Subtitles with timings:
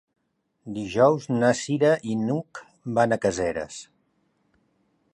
[0.77, 2.65] Dijous na Cira i n'Hug
[2.99, 3.81] van a Caseres.